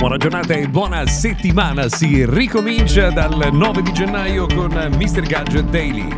[0.00, 1.86] Buona giornata e buona settimana.
[1.90, 5.20] Si ricomincia dal 9 di gennaio con Mr.
[5.20, 6.08] Gadget Daily.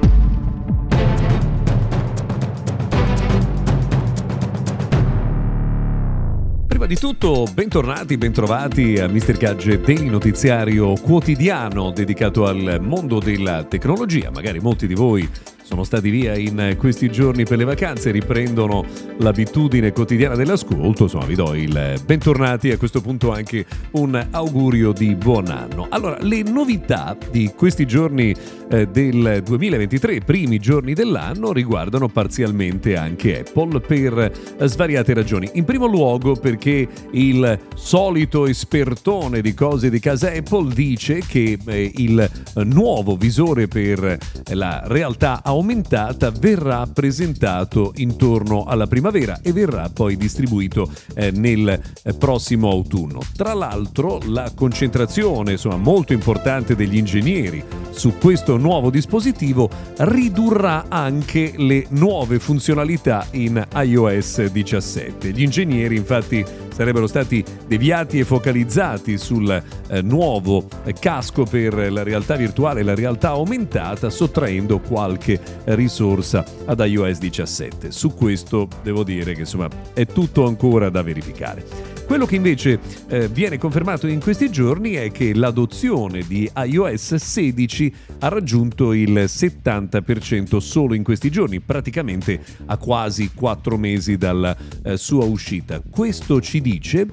[6.93, 9.39] Di tutto, bentornati, bentrovati a Mr.
[9.39, 14.31] Gadget Daily, notiziario quotidiano dedicato al mondo della tecnologia.
[14.31, 15.27] Magari molti di voi
[15.63, 18.85] sono stati via in questi giorni per le vacanze, riprendono
[19.19, 24.93] l'abitudine quotidiana dell'ascolto, insomma vi do il bentornati e a questo punto anche un augurio
[24.93, 25.87] di buon anno.
[25.91, 28.35] Allora, le novità di questi giorni
[28.71, 34.33] eh, del 2023, primi giorni dell'anno, riguardano parzialmente anche Apple per
[34.65, 35.49] svariate ragioni.
[35.55, 41.93] In primo luogo perché il solito espertone di cose di casa Apple dice che eh,
[41.97, 42.29] il
[42.65, 44.19] nuovo visore per
[44.53, 51.69] la realtà aumentata aumentata verrà presentato intorno alla primavera e verrà poi distribuito eh, nel
[51.69, 53.21] eh, prossimo autunno.
[53.37, 61.53] Tra l'altro la concentrazione insomma, molto importante degli ingegneri su questo nuovo dispositivo ridurrà anche
[61.57, 65.31] le nuove funzionalità in iOS 17.
[65.31, 72.03] Gli ingegneri infatti sarebbero stati deviati e focalizzati sul eh, nuovo eh, casco per la
[72.03, 77.91] realtà virtuale e la realtà aumentata, sottraendo qualche risorsa ad iOS 17.
[77.91, 81.93] Su questo devo dire che insomma è tutto ancora da verificare.
[82.07, 87.95] Quello che invece eh, viene confermato in questi giorni è che l'adozione di iOS 16
[88.19, 94.97] ha raggiunto il 70% solo in questi giorni, praticamente a quasi 4 mesi dalla eh,
[94.99, 95.81] sua uscita.
[95.89, 97.07] Questo ci dice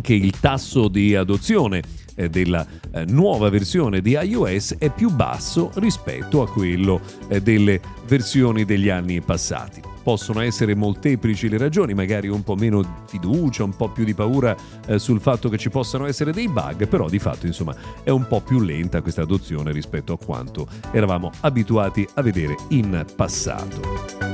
[0.00, 1.82] che il tasso di adozione
[2.14, 8.64] della eh, nuova versione di iOS è più basso rispetto a quello eh, delle versioni
[8.64, 9.80] degli anni passati.
[10.02, 14.54] Possono essere molteplici le ragioni, magari un po' meno fiducia, un po' più di paura
[14.86, 18.26] eh, sul fatto che ci possano essere dei bug, però di fatto insomma è un
[18.26, 24.33] po' più lenta questa adozione rispetto a quanto eravamo abituati a vedere in passato.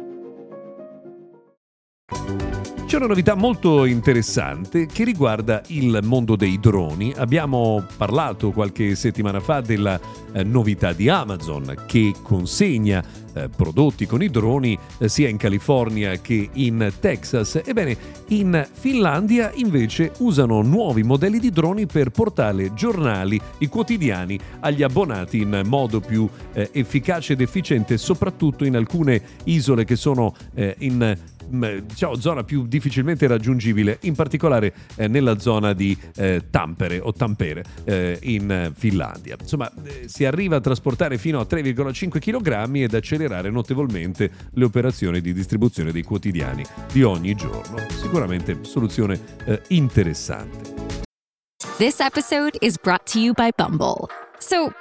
[2.91, 7.13] C'è una novità molto interessante che riguarda il mondo dei droni.
[7.15, 9.97] Abbiamo parlato qualche settimana fa della
[10.33, 13.01] eh, novità di Amazon che consegna
[13.33, 17.61] eh, prodotti con i droni eh, sia in California che in Texas.
[17.63, 17.95] Ebbene,
[18.27, 25.39] in Finlandia invece usano nuovi modelli di droni per portare giornali, i quotidiani, agli abbonati
[25.39, 31.17] in modo più eh, efficace ed efficiente, soprattutto in alcune isole che sono eh, in
[31.51, 37.63] diciamo, zona più difficilmente raggiungibile, in particolare eh, nella zona di eh, Tampere o Tampere
[37.83, 39.35] eh, in Finlandia.
[39.39, 39.71] Insomma,
[40.05, 45.91] si arriva a trasportare fino a 3,5 kg ed accelerare notevolmente le operazioni di distribuzione
[45.91, 47.77] dei quotidiani di ogni giorno.
[47.89, 49.19] Sicuramente soluzione
[49.67, 50.81] interessante.
[51.77, 54.07] This episode is brought to you by Bumble.
[54.39, 54.71] So,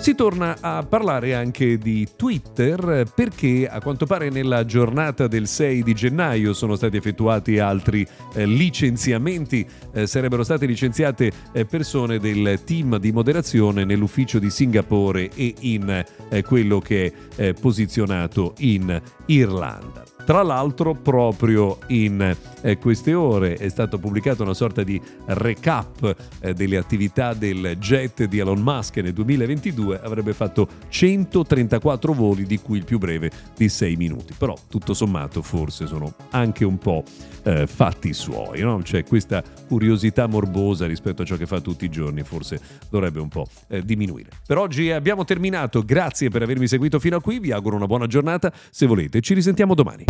[0.00, 5.82] Si torna a parlare anche di Twitter perché a quanto pare nella giornata del 6
[5.82, 12.60] di gennaio sono stati effettuati altri eh, licenziamenti, eh, sarebbero state licenziate eh, persone del
[12.64, 18.98] team di moderazione nell'ufficio di Singapore e in eh, quello che è eh, posizionato in
[19.26, 20.19] Irlanda.
[20.24, 26.54] Tra l'altro proprio in eh, queste ore è stata pubblicata una sorta di recap eh,
[26.54, 32.78] delle attività del jet di Elon Musk nel 2022, avrebbe fatto 134 voli di cui
[32.78, 37.02] il più breve di 6 minuti, però tutto sommato forse sono anche un po'
[37.42, 38.80] eh, fatti suoi, no?
[38.82, 43.28] c'è questa curiosità morbosa rispetto a ciò che fa tutti i giorni, forse dovrebbe un
[43.28, 44.30] po' eh, diminuire.
[44.46, 48.06] Per oggi abbiamo terminato, grazie per avermi seguito fino a qui, vi auguro una buona
[48.06, 50.09] giornata, se volete ci risentiamo domani.